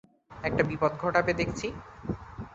[0.31, 1.67] একটা বিপদ ঘটাবে দেখছি।